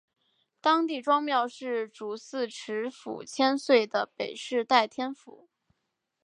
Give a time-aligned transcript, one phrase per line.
[0.61, 5.47] 当地庄庙是主祀池府千岁的北势代天府。